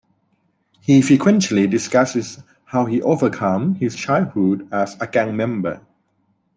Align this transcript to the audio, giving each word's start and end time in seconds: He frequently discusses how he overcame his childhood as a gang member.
He 0.79 0.99
frequently 1.03 1.67
discusses 1.67 2.41
how 2.65 2.85
he 2.87 3.03
overcame 3.03 3.75
his 3.75 3.95
childhood 3.95 4.67
as 4.73 4.97
a 4.99 5.05
gang 5.05 5.37
member. 5.37 5.79